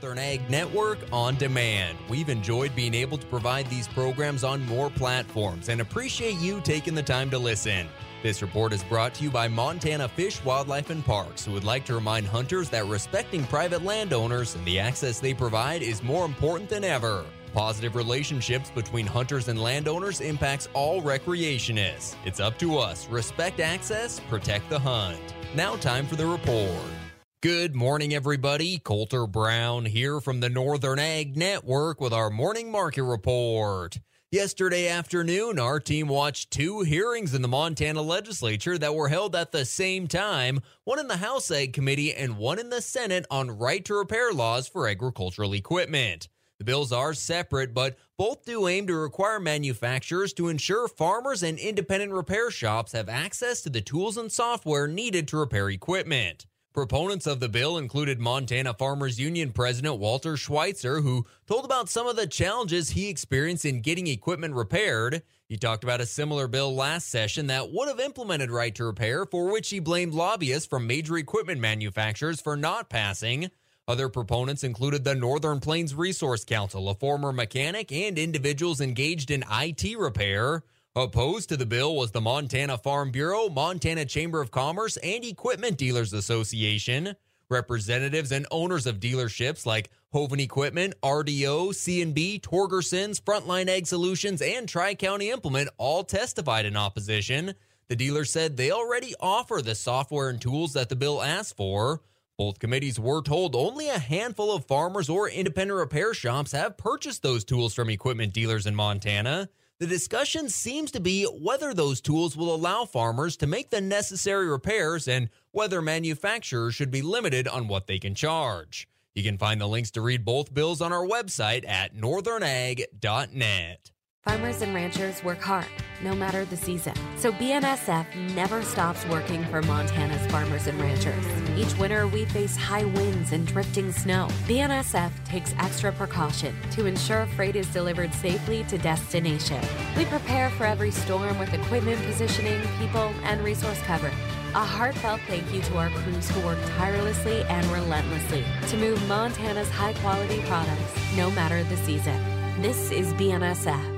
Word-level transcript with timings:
Northern 0.00 0.18
Ag 0.18 0.48
Network 0.48 0.98
on 1.12 1.34
demand. 1.34 1.98
We've 2.08 2.28
enjoyed 2.28 2.72
being 2.76 2.94
able 2.94 3.18
to 3.18 3.26
provide 3.26 3.66
these 3.66 3.88
programs 3.88 4.44
on 4.44 4.64
more 4.66 4.90
platforms 4.90 5.70
and 5.70 5.80
appreciate 5.80 6.36
you 6.36 6.60
taking 6.60 6.94
the 6.94 7.02
time 7.02 7.30
to 7.30 7.38
listen. 7.38 7.88
This 8.22 8.40
report 8.40 8.72
is 8.72 8.84
brought 8.84 9.12
to 9.14 9.24
you 9.24 9.30
by 9.30 9.48
Montana 9.48 10.06
Fish, 10.06 10.44
Wildlife, 10.44 10.90
and 10.90 11.04
Parks, 11.04 11.44
who 11.44 11.50
would 11.50 11.64
like 11.64 11.84
to 11.86 11.96
remind 11.96 12.28
hunters 12.28 12.70
that 12.70 12.86
respecting 12.86 13.44
private 13.46 13.82
landowners 13.82 14.54
and 14.54 14.64
the 14.64 14.78
access 14.78 15.18
they 15.18 15.34
provide 15.34 15.82
is 15.82 16.00
more 16.00 16.24
important 16.24 16.70
than 16.70 16.84
ever. 16.84 17.24
Positive 17.52 17.96
relationships 17.96 18.70
between 18.70 19.04
hunters 19.04 19.48
and 19.48 19.60
landowners 19.60 20.20
impacts 20.20 20.68
all 20.74 21.02
recreationists. 21.02 22.14
It's 22.24 22.38
up 22.38 22.56
to 22.60 22.78
us. 22.78 23.08
Respect 23.08 23.58
access, 23.58 24.20
protect 24.20 24.70
the 24.70 24.78
hunt. 24.78 25.34
Now, 25.56 25.74
time 25.74 26.06
for 26.06 26.14
the 26.14 26.26
report. 26.26 27.07
Good 27.40 27.76
morning, 27.76 28.12
everybody. 28.12 28.78
Colter 28.78 29.24
Brown 29.24 29.84
here 29.84 30.20
from 30.20 30.40
the 30.40 30.48
Northern 30.48 30.98
Ag 30.98 31.36
Network 31.36 32.00
with 32.00 32.12
our 32.12 32.30
morning 32.30 32.68
market 32.68 33.04
report. 33.04 34.00
Yesterday 34.32 34.88
afternoon, 34.88 35.60
our 35.60 35.78
team 35.78 36.08
watched 36.08 36.50
two 36.50 36.80
hearings 36.80 37.34
in 37.34 37.42
the 37.42 37.46
Montana 37.46 38.02
legislature 38.02 38.76
that 38.78 38.92
were 38.92 39.08
held 39.08 39.36
at 39.36 39.52
the 39.52 39.64
same 39.64 40.08
time 40.08 40.58
one 40.82 40.98
in 40.98 41.06
the 41.06 41.18
House 41.18 41.48
Ag 41.52 41.72
Committee 41.72 42.12
and 42.12 42.38
one 42.38 42.58
in 42.58 42.70
the 42.70 42.82
Senate 42.82 43.24
on 43.30 43.56
right 43.56 43.84
to 43.84 43.94
repair 43.94 44.32
laws 44.32 44.66
for 44.66 44.88
agricultural 44.88 45.52
equipment. 45.52 46.26
The 46.58 46.64
bills 46.64 46.90
are 46.90 47.14
separate, 47.14 47.72
but 47.72 47.96
both 48.16 48.44
do 48.46 48.66
aim 48.66 48.88
to 48.88 48.96
require 48.96 49.38
manufacturers 49.38 50.32
to 50.32 50.48
ensure 50.48 50.88
farmers 50.88 51.44
and 51.44 51.56
independent 51.56 52.10
repair 52.10 52.50
shops 52.50 52.90
have 52.90 53.08
access 53.08 53.60
to 53.62 53.70
the 53.70 53.80
tools 53.80 54.16
and 54.16 54.32
software 54.32 54.88
needed 54.88 55.28
to 55.28 55.36
repair 55.36 55.70
equipment. 55.70 56.46
Proponents 56.78 57.26
of 57.26 57.40
the 57.40 57.48
bill 57.48 57.76
included 57.76 58.20
Montana 58.20 58.72
Farmers 58.72 59.18
Union 59.18 59.50
President 59.50 59.98
Walter 59.98 60.36
Schweitzer, 60.36 61.00
who 61.00 61.26
told 61.48 61.64
about 61.64 61.88
some 61.88 62.06
of 62.06 62.14
the 62.14 62.28
challenges 62.28 62.90
he 62.90 63.08
experienced 63.08 63.64
in 63.64 63.80
getting 63.80 64.06
equipment 64.06 64.54
repaired. 64.54 65.24
He 65.48 65.56
talked 65.56 65.82
about 65.82 66.00
a 66.00 66.06
similar 66.06 66.46
bill 66.46 66.72
last 66.72 67.08
session 67.08 67.48
that 67.48 67.72
would 67.72 67.88
have 67.88 67.98
implemented 67.98 68.52
right 68.52 68.72
to 68.76 68.84
repair, 68.84 69.26
for 69.26 69.50
which 69.50 69.70
he 69.70 69.80
blamed 69.80 70.14
lobbyists 70.14 70.68
from 70.68 70.86
major 70.86 71.18
equipment 71.18 71.60
manufacturers 71.60 72.40
for 72.40 72.56
not 72.56 72.88
passing. 72.88 73.50
Other 73.88 74.08
proponents 74.08 74.62
included 74.62 75.02
the 75.02 75.16
Northern 75.16 75.58
Plains 75.58 75.96
Resource 75.96 76.44
Council, 76.44 76.88
a 76.88 76.94
former 76.94 77.32
mechanic, 77.32 77.90
and 77.90 78.16
individuals 78.16 78.80
engaged 78.80 79.32
in 79.32 79.42
IT 79.50 79.98
repair. 79.98 80.62
Opposed 80.96 81.50
to 81.50 81.56
the 81.56 81.66
bill 81.66 81.94
was 81.94 82.10
the 82.10 82.20
Montana 82.20 82.76
Farm 82.76 83.10
Bureau, 83.10 83.48
Montana 83.48 84.04
Chamber 84.04 84.40
of 84.40 84.50
Commerce, 84.50 84.96
and 84.96 85.24
Equipment 85.24 85.76
Dealers 85.76 86.12
Association. 86.12 87.14
Representatives 87.50 88.32
and 88.32 88.46
owners 88.50 88.86
of 88.86 88.98
dealerships 88.98 89.64
like 89.64 89.90
Hoven 90.12 90.40
Equipment, 90.40 90.94
RDO, 91.02 91.74
C&B, 91.74 92.40
Torgerson's, 92.40 93.20
Frontline 93.20 93.68
Ag 93.68 93.86
Solutions, 93.86 94.42
and 94.42 94.68
Tri-County 94.68 95.30
Implement 95.30 95.68
all 95.78 96.04
testified 96.04 96.66
in 96.66 96.76
opposition. 96.76 97.54
The 97.88 97.96
dealer 97.96 98.24
said 98.24 98.56
they 98.56 98.70
already 98.70 99.14
offer 99.20 99.62
the 99.62 99.74
software 99.74 100.30
and 100.30 100.40
tools 100.40 100.72
that 100.72 100.88
the 100.88 100.96
bill 100.96 101.22
asks 101.22 101.52
for. 101.52 102.02
Both 102.36 102.58
committees 102.58 102.98
were 102.98 103.22
told 103.22 103.54
only 103.54 103.88
a 103.88 103.98
handful 103.98 104.52
of 104.52 104.66
farmers 104.66 105.08
or 105.08 105.28
independent 105.28 105.78
repair 105.78 106.12
shops 106.12 106.52
have 106.52 106.76
purchased 106.76 107.22
those 107.22 107.44
tools 107.44 107.72
from 107.74 107.88
equipment 107.88 108.32
dealers 108.32 108.66
in 108.66 108.74
Montana. 108.74 109.48
The 109.80 109.86
discussion 109.86 110.48
seems 110.48 110.90
to 110.90 110.98
be 110.98 111.22
whether 111.22 111.72
those 111.72 112.00
tools 112.00 112.36
will 112.36 112.52
allow 112.52 112.84
farmers 112.84 113.36
to 113.36 113.46
make 113.46 113.70
the 113.70 113.80
necessary 113.80 114.48
repairs 114.48 115.06
and 115.06 115.30
whether 115.52 115.80
manufacturers 115.80 116.74
should 116.74 116.90
be 116.90 117.00
limited 117.00 117.46
on 117.46 117.68
what 117.68 117.86
they 117.86 118.00
can 118.00 118.16
charge. 118.16 118.88
You 119.14 119.22
can 119.22 119.38
find 119.38 119.60
the 119.60 119.68
links 119.68 119.92
to 119.92 120.00
read 120.00 120.24
both 120.24 120.52
bills 120.52 120.80
on 120.80 120.92
our 120.92 121.06
website 121.06 121.64
at 121.68 121.94
northernag.net. 121.94 123.90
Farmers 124.24 124.62
and 124.62 124.74
ranchers 124.74 125.22
work 125.22 125.40
hard, 125.40 125.66
no 126.02 126.14
matter 126.14 126.44
the 126.44 126.56
season. 126.56 126.92
So 127.16 127.32
BNSF 127.32 128.34
never 128.34 128.62
stops 128.62 129.06
working 129.06 129.44
for 129.46 129.62
Montana's 129.62 130.24
farmers 130.30 130.66
and 130.66 130.78
ranchers. 130.80 131.24
Each 131.56 131.76
winter, 131.78 132.06
we 132.08 132.24
face 132.26 132.56
high 132.56 132.84
winds 132.84 133.32
and 133.32 133.46
drifting 133.46 133.90
snow. 133.90 134.28
BNSF 134.46 135.10
takes 135.24 135.54
extra 135.58 135.92
precaution 135.92 136.54
to 136.72 136.86
ensure 136.86 137.26
freight 137.26 137.56
is 137.56 137.66
delivered 137.68 138.12
safely 138.12 138.64
to 138.64 138.76
destination. 138.76 139.60
We 139.96 140.04
prepare 140.04 140.50
for 140.50 140.66
every 140.66 140.90
storm 140.90 141.38
with 141.38 141.54
equipment 141.54 142.04
positioning, 142.04 142.60
people, 142.78 143.12
and 143.22 143.42
resource 143.42 143.80
coverage. 143.82 144.12
A 144.54 144.64
heartfelt 144.64 145.20
thank 145.26 145.54
you 145.54 145.62
to 145.62 145.78
our 145.78 145.90
crews 145.90 146.28
who 146.30 146.44
work 146.44 146.58
tirelessly 146.76 147.44
and 147.44 147.64
relentlessly 147.66 148.44
to 148.68 148.76
move 148.76 149.06
Montana's 149.08 149.70
high 149.70 149.94
quality 149.94 150.40
products, 150.42 151.16
no 151.16 151.30
matter 151.30 151.62
the 151.64 151.76
season. 151.78 152.20
This 152.60 152.90
is 152.90 153.12
BNSF. 153.14 153.97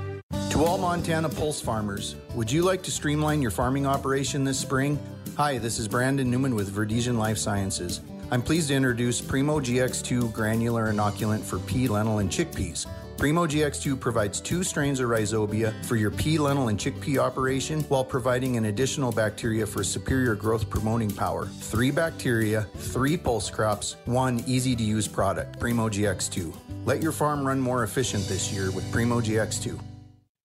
To 0.61 0.67
all 0.67 0.77
Montana 0.77 1.31
Pulse 1.31 1.59
farmers, 1.59 2.17
would 2.35 2.53
you 2.53 2.61
like 2.61 2.83
to 2.83 2.91
streamline 2.91 3.41
your 3.41 3.51
farming 3.51 3.87
operation 3.87 4.45
this 4.45 4.59
spring? 4.59 4.99
Hi, 5.39 5.57
this 5.57 5.79
is 5.79 5.89
Brandon 5.89 6.31
Newman 6.31 6.55
with 6.55 6.71
Verdesian 6.71 7.17
Life 7.17 7.39
Sciences. 7.39 8.03
I'm 8.31 8.43
pleased 8.43 8.69
to 8.69 8.75
introduce 8.75 9.23
Primo 9.23 9.59
GX2 9.61 10.31
granular 10.35 10.93
inoculant 10.93 11.41
for 11.41 11.61
pea, 11.61 11.89
lentil, 11.89 12.19
and 12.19 12.29
chickpeas. 12.29 12.87
Primo 13.17 13.47
GX2 13.47 13.99
provides 13.99 14.39
two 14.39 14.63
strains 14.63 15.01
of 15.01 15.09
rhizobia 15.09 15.73
for 15.87 15.97
your 15.97 16.11
pea, 16.11 16.37
lentil, 16.37 16.69
and 16.69 16.79
chickpea 16.79 17.17
operation 17.17 17.81
while 17.85 18.05
providing 18.05 18.59
an 18.59 18.67
additional 18.67 19.11
bacteria 19.11 19.67
for 19.67 19.83
superior 19.83 20.35
growth 20.35 20.69
promoting 20.69 21.11
power. 21.11 21.47
Three 21.47 21.91
bacteria, 21.91 22.69
three 22.77 23.17
pulse 23.17 23.49
crops, 23.49 23.97
one 24.05 24.45
easy 24.47 24.77
to 24.77 24.83
use 24.83 25.09
product, 25.09 25.59
Primo 25.59 25.89
GX2. 25.89 26.55
Let 26.85 27.03
your 27.03 27.13
farm 27.13 27.47
run 27.47 27.61
more 27.61 27.83
efficient 27.83 28.29
this 28.29 28.53
year 28.53 28.71
with 28.71 28.93
Primo 28.93 29.23
GX2. 29.23 29.90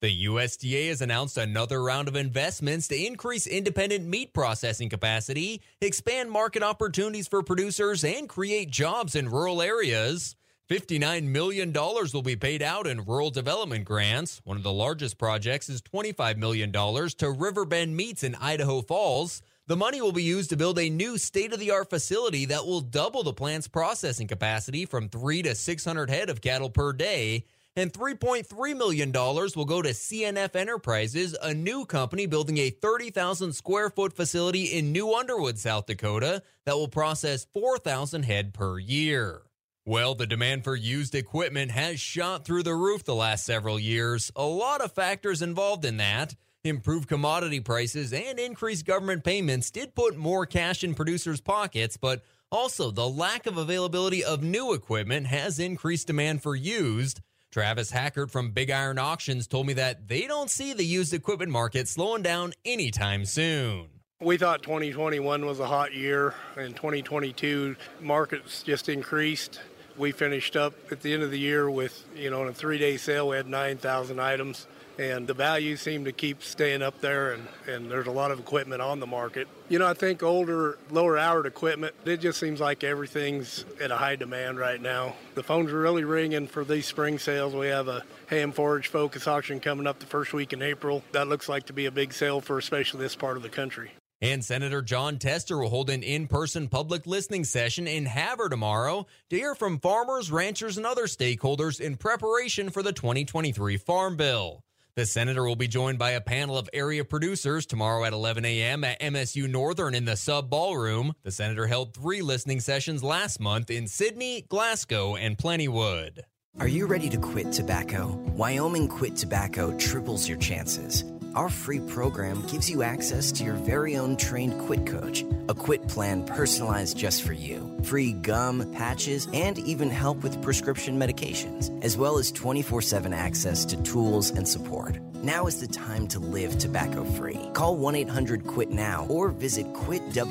The 0.05 0.25
USDA 0.27 0.89
has 0.89 1.01
announced 1.01 1.35
another 1.35 1.81
round 1.81 2.07
of 2.07 2.15
investments 2.15 2.87
to 2.89 2.95
increase 2.95 3.47
independent 3.47 4.05
meat 4.05 4.35
processing 4.35 4.87
capacity, 4.87 5.63
expand 5.81 6.29
market 6.29 6.61
opportunities 6.61 7.27
for 7.27 7.41
producers, 7.41 8.03
and 8.03 8.29
create 8.29 8.69
jobs 8.69 9.15
in 9.15 9.29
rural 9.29 9.63
areas. 9.63 10.35
$59 10.69 11.23
million 11.23 11.73
will 11.73 12.21
be 12.21 12.35
paid 12.35 12.61
out 12.61 12.85
in 12.85 13.03
rural 13.03 13.31
development 13.31 13.85
grants. 13.85 14.41
One 14.43 14.57
of 14.57 14.61
the 14.61 14.71
largest 14.71 15.17
projects 15.17 15.69
is 15.69 15.81
$25 15.81 16.37
million 16.37 16.71
to 16.71 17.31
Riverbend 17.31 17.97
Meats 17.97 18.21
in 18.21 18.35
Idaho 18.35 18.83
Falls. 18.83 19.41
The 19.65 19.75
money 19.75 20.01
will 20.01 20.11
be 20.11 20.21
used 20.21 20.51
to 20.51 20.55
build 20.55 20.77
a 20.77 20.87
new 20.87 21.17
state 21.17 21.51
of 21.51 21.59
the 21.59 21.71
art 21.71 21.89
facility 21.89 22.45
that 22.45 22.67
will 22.67 22.81
double 22.81 23.23
the 23.23 23.33
plant's 23.33 23.67
processing 23.67 24.27
capacity 24.27 24.85
from 24.85 25.09
3 25.09 25.41
to 25.41 25.55
600 25.55 26.11
head 26.11 26.29
of 26.29 26.41
cattle 26.41 26.69
per 26.69 26.93
day 26.93 27.45
and 27.75 27.91
$3.3 27.91 28.77
million 28.77 29.11
will 29.11 29.65
go 29.65 29.81
to 29.81 29.89
CNF 29.89 30.55
Enterprises, 30.55 31.35
a 31.41 31.53
new 31.53 31.85
company 31.85 32.25
building 32.25 32.57
a 32.57 32.69
30,000 32.69 33.53
square 33.53 33.89
foot 33.89 34.13
facility 34.13 34.65
in 34.65 34.91
New 34.91 35.13
Underwood, 35.13 35.59
South 35.59 35.85
Dakota, 35.85 36.41
that 36.65 36.75
will 36.75 36.87
process 36.87 37.45
4,000 37.53 38.23
head 38.23 38.53
per 38.53 38.79
year. 38.79 39.41
Well, 39.85 40.15
the 40.15 40.25
demand 40.25 40.63
for 40.63 40.75
used 40.75 41.13
equipment 41.13 41.69
has 41.71 41.99
shot 41.99 42.43
through 42.43 42.63
the 42.63 42.73
roof 42.73 43.03
the 43.03 43.13
last 43.13 43.45
several 43.45 43.79
years. 43.79 44.31
A 44.35 44.43
lot 44.43 44.81
of 44.81 44.93
factors 44.93 45.41
involved 45.43 45.85
in 45.85 45.97
that. 45.97 46.35
Improved 46.63 47.07
commodity 47.07 47.59
prices 47.59 48.11
and 48.11 48.39
increased 48.39 48.87
government 48.87 49.23
payments 49.23 49.69
did 49.69 49.93
put 49.93 50.17
more 50.17 50.47
cash 50.47 50.83
in 50.83 50.95
producers' 50.95 51.39
pockets, 51.39 51.97
but 51.97 52.23
also 52.51 52.89
the 52.89 53.07
lack 53.07 53.45
of 53.45 53.57
availability 53.57 54.23
of 54.23 54.41
new 54.41 54.73
equipment 54.73 55.27
has 55.27 55.59
increased 55.59 56.07
demand 56.07 56.41
for 56.41 56.55
used. 56.55 57.21
Travis 57.55 57.89
Hackard 57.89 58.31
from 58.31 58.51
Big 58.51 58.69
Iron 58.69 58.99
Auctions 58.99 59.47
told 59.47 59.65
me 59.65 59.71
that 59.75 60.09
they 60.09 60.27
don't 60.27 60.49
see 60.49 60.73
the 60.73 60.83
used 60.83 61.13
equipment 61.13 61.49
market 61.49 61.87
slowing 61.87 62.21
down 62.21 62.51
anytime 62.65 63.23
soon. 63.23 63.87
We 64.19 64.35
thought 64.35 64.61
2021 64.61 65.45
was 65.45 65.61
a 65.61 65.65
hot 65.65 65.93
year, 65.93 66.33
and 66.57 66.75
2022 66.75 67.77
markets 68.01 68.61
just 68.61 68.89
increased. 68.89 69.61
We 69.95 70.11
finished 70.11 70.57
up 70.57 70.73
at 70.91 71.01
the 71.01 71.13
end 71.13 71.23
of 71.23 71.31
the 71.31 71.39
year 71.39 71.69
with, 71.69 72.03
you 72.13 72.29
know, 72.29 72.41
in 72.41 72.49
a 72.49 72.53
three-day 72.53 72.97
sale, 72.97 73.29
we 73.29 73.37
had 73.37 73.47
9,000 73.47 74.19
items 74.19 74.67
and 74.97 75.27
the 75.27 75.33
values 75.33 75.81
seem 75.81 76.05
to 76.05 76.11
keep 76.11 76.41
staying 76.43 76.81
up 76.81 76.99
there 77.01 77.33
and, 77.33 77.47
and 77.67 77.91
there's 77.91 78.07
a 78.07 78.11
lot 78.11 78.31
of 78.31 78.39
equipment 78.39 78.81
on 78.81 78.99
the 78.99 79.07
market. 79.07 79.47
You 79.69 79.79
know, 79.79 79.87
I 79.87 79.93
think 79.93 80.23
older, 80.23 80.77
lower 80.91 81.17
hour 81.17 81.45
equipment, 81.45 81.95
it 82.05 82.17
just 82.17 82.39
seems 82.39 82.59
like 82.59 82.83
everything's 82.83 83.65
at 83.81 83.91
a 83.91 83.97
high 83.97 84.15
demand 84.15 84.57
right 84.57 84.81
now. 84.81 85.15
The 85.35 85.43
phones 85.43 85.71
are 85.71 85.79
really 85.79 86.03
ringing 86.03 86.47
for 86.47 86.63
these 86.63 86.85
spring 86.85 87.19
sales. 87.19 87.53
We 87.53 87.67
have 87.67 87.87
a 87.87 88.03
ham 88.27 88.51
forage 88.51 88.87
focus 88.87 89.27
auction 89.27 89.59
coming 89.59 89.87
up 89.87 89.99
the 89.99 90.05
first 90.05 90.33
week 90.33 90.53
in 90.53 90.61
April. 90.61 91.03
That 91.11 91.27
looks 91.27 91.49
like 91.49 91.65
to 91.67 91.73
be 91.73 91.85
a 91.85 91.91
big 91.91 92.13
sale 92.13 92.41
for 92.41 92.57
especially 92.57 93.01
this 93.01 93.15
part 93.15 93.37
of 93.37 93.43
the 93.43 93.49
country. 93.49 93.91
And 94.21 94.43
Senator 94.43 94.81
Jon 94.81 95.19
Tester 95.19 95.57
will 95.57 95.69
hold 95.69 95.89
an 95.89 96.01
in 96.01 96.27
person 96.27 96.69
public 96.69 97.05
listening 97.05 97.43
session 97.43 97.85
in 97.85 98.05
Havre 98.05 98.49
tomorrow 98.49 99.05
to 99.29 99.35
hear 99.35 99.53
from 99.55 99.77
farmers, 99.79 100.31
ranchers, 100.31 100.77
and 100.77 100.85
other 100.85 101.05
stakeholders 101.05 101.81
in 101.81 101.97
preparation 101.97 102.69
for 102.69 102.81
the 102.81 102.93
2023 102.93 103.77
Farm 103.77 104.15
Bill. 104.15 104.61
The 104.95 105.05
senator 105.05 105.43
will 105.43 105.57
be 105.57 105.67
joined 105.67 105.99
by 105.99 106.11
a 106.11 106.21
panel 106.21 106.57
of 106.57 106.69
area 106.71 107.03
producers 107.03 107.65
tomorrow 107.65 108.05
at 108.05 108.13
11 108.13 108.45
a.m. 108.45 108.85
at 108.85 109.01
MSU 109.01 109.49
Northern 109.49 109.93
in 109.93 110.05
the 110.05 110.15
sub 110.15 110.49
ballroom. 110.49 111.13
The 111.23 111.31
senator 111.31 111.67
held 111.67 111.93
three 111.93 112.21
listening 112.21 112.61
sessions 112.61 113.03
last 113.03 113.41
month 113.41 113.69
in 113.69 113.89
Sidney, 113.89 114.45
Glasgow, 114.47 115.17
and 115.17 115.37
Plentywood. 115.37 116.19
Are 116.61 116.69
you 116.69 116.85
ready 116.85 117.09
to 117.09 117.17
quit 117.17 117.51
tobacco? 117.51 118.13
Wyoming 118.37 118.87
Quit 118.87 119.17
Tobacco 119.17 119.77
triples 119.77 120.29
your 120.29 120.37
chances. 120.37 121.03
Our 121.35 121.49
free 121.49 121.81
program 121.81 122.45
gives 122.47 122.69
you 122.69 122.81
access 122.81 123.29
to 123.33 123.43
your 123.43 123.55
very 123.55 123.97
own 123.97 124.15
trained 124.15 124.57
quit 124.57 124.85
coach, 124.85 125.25
a 125.49 125.53
quit 125.53 125.85
plan 125.89 126.23
personalized 126.23 126.97
just 126.97 127.23
for 127.23 127.33
you, 127.33 127.77
free 127.83 128.13
gum, 128.13 128.71
patches, 128.71 129.27
and 129.33 129.59
even 129.59 129.89
help 129.89 130.23
with 130.23 130.41
prescription 130.41 130.97
medications, 130.97 131.77
as 131.83 131.97
well 131.97 132.17
as 132.17 132.31
24 132.31 132.81
7 132.81 133.13
access 133.13 133.65
to 133.65 133.75
tools 133.83 134.29
and 134.29 134.47
support. 134.47 134.97
Now 135.15 135.45
is 135.47 135.59
the 135.59 135.67
time 135.67 136.07
to 136.07 136.19
live 136.19 136.57
tobacco 136.57 137.03
free. 137.03 137.49
Call 137.51 137.75
1 137.75 137.95
800 137.95 138.47
QUIT 138.47 138.69
NOW 138.69 139.05
or 139.09 139.27
visit 139.29 139.65
quitwyo.org 139.73 140.23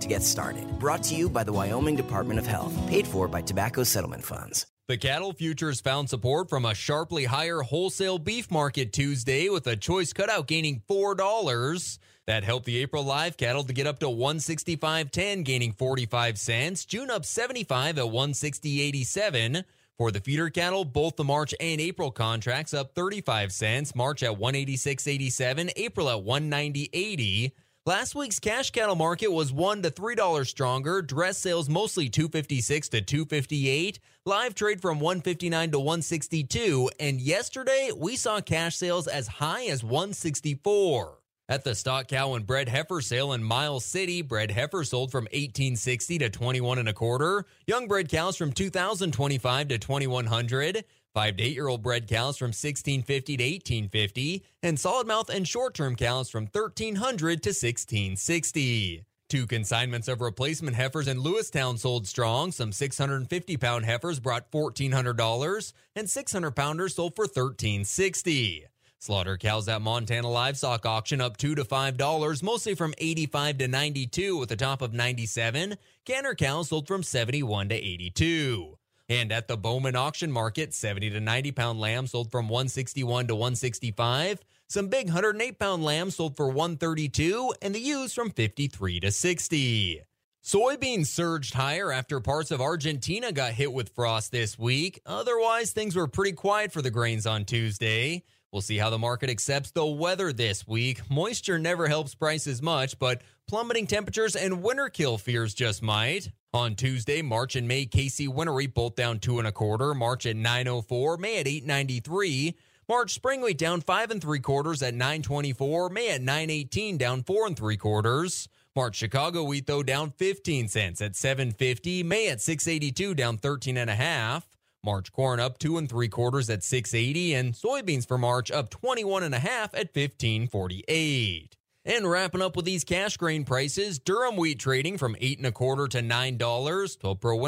to 0.00 0.08
get 0.08 0.22
started. 0.22 0.78
Brought 0.78 1.02
to 1.04 1.14
you 1.14 1.28
by 1.28 1.44
the 1.44 1.52
Wyoming 1.52 1.96
Department 1.96 2.38
of 2.38 2.46
Health, 2.46 2.74
paid 2.88 3.06
for 3.06 3.28
by 3.28 3.42
Tobacco 3.42 3.82
Settlement 3.82 4.24
Funds. 4.24 4.64
The 4.92 4.98
cattle 4.98 5.32
futures 5.32 5.80
found 5.80 6.10
support 6.10 6.50
from 6.50 6.66
a 6.66 6.74
sharply 6.74 7.24
higher 7.24 7.62
wholesale 7.62 8.18
beef 8.18 8.50
market 8.50 8.92
Tuesday 8.92 9.48
with 9.48 9.66
a 9.66 9.74
choice 9.74 10.12
cutout 10.12 10.46
gaining 10.46 10.82
$4. 10.86 11.98
That 12.26 12.44
helped 12.44 12.66
the 12.66 12.76
April 12.76 13.02
live 13.02 13.38
cattle 13.38 13.64
to 13.64 13.72
get 13.72 13.86
up 13.86 14.00
to 14.00 14.06
165.10 14.08 15.44
gaining 15.44 15.72
45 15.72 16.38
cents. 16.38 16.84
June 16.84 17.10
up 17.10 17.24
75 17.24 17.96
at 17.96 18.04
160.87. 18.04 19.64
For 19.96 20.10
the 20.10 20.20
feeder 20.20 20.50
cattle, 20.50 20.84
both 20.84 21.16
the 21.16 21.24
March 21.24 21.54
and 21.58 21.80
April 21.80 22.10
contracts 22.10 22.74
up 22.74 22.94
35 22.94 23.50
cents. 23.50 23.94
March 23.94 24.22
at 24.22 24.38
186.87, 24.38 25.72
April 25.74 26.10
at 26.10 26.22
190.80. 26.22 27.52
Last 27.84 28.14
week's 28.14 28.38
cash 28.38 28.70
cattle 28.70 28.94
market 28.94 29.32
was 29.32 29.52
one 29.52 29.82
to 29.82 29.90
three 29.90 30.14
dollars 30.14 30.48
stronger. 30.48 31.02
Dress 31.02 31.36
sales 31.36 31.68
mostly 31.68 32.08
two 32.08 32.28
fifty 32.28 32.60
six 32.60 32.88
to 32.90 33.00
two 33.00 33.24
fifty 33.24 33.68
eight. 33.68 33.98
Live 34.24 34.54
trade 34.54 34.80
from 34.80 35.00
one 35.00 35.20
fifty 35.20 35.50
nine 35.50 35.72
to 35.72 35.80
one 35.80 36.00
sixty 36.00 36.44
two. 36.44 36.88
And 37.00 37.20
yesterday 37.20 37.90
we 37.96 38.14
saw 38.14 38.40
cash 38.40 38.76
sales 38.76 39.08
as 39.08 39.26
high 39.26 39.64
as 39.64 39.82
one 39.82 40.12
sixty 40.12 40.54
four. 40.54 41.18
At 41.48 41.64
the 41.64 41.74
stock 41.74 42.06
cow 42.06 42.34
and 42.34 42.46
bred 42.46 42.68
heifer 42.68 43.00
sale 43.00 43.32
in 43.32 43.42
Miles 43.42 43.84
City, 43.84 44.22
bred 44.22 44.52
heifer 44.52 44.84
sold 44.84 45.10
from 45.10 45.24
1860 45.24 46.18
to 46.18 46.30
21 46.30 46.78
and 46.78 46.88
a 46.88 46.92
quarter. 46.92 47.46
Young 47.66 47.88
bred 47.88 48.08
cows 48.08 48.36
from 48.36 48.52
2025 48.52 49.68
to 49.68 49.78
2100. 49.78 50.84
Five 51.14 51.36
to 51.36 51.42
eight 51.42 51.54
year 51.54 51.68
old 51.68 51.82
bred 51.82 52.08
cows 52.08 52.38
from 52.38 52.48
1650 52.48 53.36
to 53.36 53.44
1850, 53.44 54.44
and 54.62 54.80
solid 54.80 55.06
mouth 55.06 55.28
and 55.28 55.46
short 55.46 55.74
term 55.74 55.94
cows 55.94 56.30
from 56.30 56.44
1300 56.44 57.42
to 57.42 57.50
1660. 57.50 59.04
Two 59.28 59.46
consignments 59.46 60.08
of 60.08 60.22
replacement 60.22 60.76
heifers 60.76 61.08
in 61.08 61.18
Lewistown 61.18 61.78
sold 61.78 62.06
strong. 62.06 62.50
Some 62.50 62.72
650 62.72 63.56
pound 63.58 63.84
heifers 63.84 64.20
brought 64.20 64.50
$1,400, 64.50 65.72
and 65.96 66.08
600 66.08 66.50
pounders 66.52 66.94
sold 66.94 67.14
for 67.14 67.26
1,360. 67.26 68.66
Slaughter 68.98 69.36
cows 69.36 69.68
at 69.68 69.82
Montana 69.82 70.30
Livestock 70.30 70.86
Auction 70.86 71.20
up 71.20 71.36
two 71.36 71.54
to 71.56 71.64
five 71.64 71.98
dollars, 71.98 72.42
mostly 72.42 72.74
from 72.74 72.94
85 72.96 73.58
to 73.58 73.68
92, 73.68 74.38
with 74.38 74.50
a 74.50 74.56
top 74.56 74.80
of 74.80 74.94
97. 74.94 75.76
Canner 76.06 76.34
cows 76.34 76.68
sold 76.68 76.86
from 76.86 77.02
71 77.02 77.68
to 77.68 77.74
82. 77.74 78.78
And 79.12 79.30
at 79.30 79.46
the 79.46 79.58
Bowman 79.58 79.94
auction 79.94 80.32
market, 80.32 80.72
70 80.72 81.10
to 81.10 81.20
90 81.20 81.52
pound 81.52 81.78
lambs 81.78 82.12
sold 82.12 82.30
from 82.30 82.48
161 82.48 83.26
to 83.26 83.34
165. 83.34 84.40
Some 84.70 84.88
big 84.88 85.08
108 85.08 85.58
pound 85.58 85.84
lambs 85.84 86.16
sold 86.16 86.34
for 86.34 86.48
132, 86.48 87.52
and 87.60 87.74
the 87.74 87.78
ewes 87.78 88.14
from 88.14 88.30
53 88.30 89.00
to 89.00 89.12
60. 89.12 90.00
Soybeans 90.42 91.08
surged 91.08 91.52
higher 91.52 91.92
after 91.92 92.20
parts 92.20 92.50
of 92.50 92.62
Argentina 92.62 93.32
got 93.32 93.52
hit 93.52 93.70
with 93.70 93.90
frost 93.90 94.32
this 94.32 94.58
week. 94.58 95.02
Otherwise, 95.04 95.72
things 95.72 95.94
were 95.94 96.08
pretty 96.08 96.32
quiet 96.32 96.72
for 96.72 96.80
the 96.80 96.90
grains 96.90 97.26
on 97.26 97.44
Tuesday. 97.44 98.24
We'll 98.52 98.60
see 98.60 98.76
how 98.76 98.90
the 98.90 98.98
market 98.98 99.30
accepts 99.30 99.70
the 99.70 99.86
weather 99.86 100.30
this 100.30 100.68
week. 100.68 101.00
Moisture 101.10 101.58
never 101.58 101.88
helps 101.88 102.14
prices 102.14 102.60
much, 102.60 102.98
but 102.98 103.22
plummeting 103.48 103.86
temperatures 103.86 104.36
and 104.36 104.62
winter 104.62 104.90
kill 104.90 105.16
fears 105.16 105.54
just 105.54 105.82
might. 105.82 106.30
On 106.52 106.74
Tuesday, 106.74 107.22
March 107.22 107.56
and 107.56 107.66
May 107.66 107.86
KC 107.86 108.28
winter 108.28 108.52
wheat 108.52 108.74
both 108.74 108.94
down 108.94 109.20
two 109.20 109.38
and 109.38 109.48
a 109.48 109.52
quarter. 109.52 109.94
March 109.94 110.26
at 110.26 110.36
904, 110.36 111.16
May 111.16 111.38
at 111.38 111.48
893. 111.48 112.54
March 112.90 113.14
spring 113.14 113.40
wheat 113.40 113.56
down 113.56 113.80
five 113.80 114.10
and 114.10 114.20
three 114.20 114.40
quarters 114.40 114.82
at 114.82 114.92
924. 114.92 115.88
May 115.88 116.10
at 116.10 116.20
918 116.20 116.98
down 116.98 117.22
four 117.22 117.46
and 117.46 117.56
three 117.56 117.78
quarters. 117.78 118.50
March 118.76 118.96
Chicago 118.96 119.44
wheat 119.44 119.66
though 119.66 119.82
down 119.82 120.10
15 120.10 120.68
cents 120.68 121.00
at 121.00 121.16
750. 121.16 122.02
May 122.02 122.28
at 122.28 122.42
682 122.42 123.14
down 123.14 123.38
13 123.38 123.78
and 123.78 123.88
a 123.88 123.94
half. 123.94 124.46
March 124.84 125.12
corn 125.12 125.38
up 125.38 125.58
two 125.58 125.78
and 125.78 125.88
three 125.88 126.08
quarters 126.08 126.50
at 126.50 126.64
680 126.64 127.34
and 127.34 127.54
soybeans 127.54 128.06
for 128.06 128.18
March 128.18 128.50
up 128.50 128.68
21 128.68 129.22
and 129.22 129.34
a 129.34 129.38
half 129.38 129.72
at 129.74 129.94
1548. 129.94 131.56
And 131.84 132.08
wrapping 132.08 132.42
up 132.42 132.54
with 132.54 132.64
these 132.64 132.84
cash 132.84 133.16
grain 133.16 133.44
prices, 133.44 133.98
Durum 133.98 134.36
wheat 134.36 134.60
trading 134.60 134.98
from 134.98 135.16
eight 135.20 135.38
and 135.38 135.46
a 135.46 135.52
quarter 135.52 135.88
to 135.88 136.02
nine 136.02 136.36
dollars, 136.36 136.94
12 136.96 137.20
Pro 137.20 137.38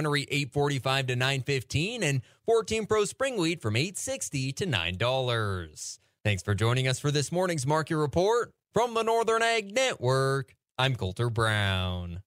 forty 0.53 0.79
five 0.81 1.07
to 1.07 1.15
nine 1.15 1.43
fifteen, 1.43 2.03
and 2.03 2.21
14 2.47 2.87
Pro 2.87 3.05
spring 3.05 3.37
wheat 3.37 3.63
from 3.63 3.77
eight 3.77 3.97
sixty 3.97 4.53
to 4.53 4.67
nine 4.67 4.97
dollars. 4.97 6.01
Thanks 6.25 6.43
for 6.43 6.55
joining 6.55 6.89
us 6.89 6.99
for 6.99 7.13
this 7.13 7.31
morning's 7.31 7.67
market 7.67 7.97
report 7.97 8.51
from 8.73 8.95
the 8.95 9.03
Northern 9.03 9.43
Ag 9.43 9.73
Network. 9.73 10.57
I'm 10.77 10.97
Colter 10.97 11.31
Brown. 11.31 12.24